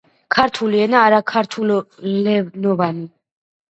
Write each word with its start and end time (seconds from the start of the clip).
ქართული 0.35 0.81
ენა 0.85 1.03
არაქართულენოვანი 1.11 3.11